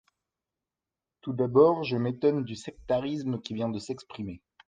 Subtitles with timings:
[1.21, 4.41] Tout d’abord, je m’étonne du sectarisme qui vient de s’exprimer.